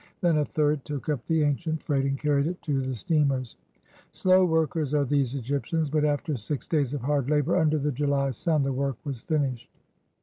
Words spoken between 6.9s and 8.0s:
of hard labor under the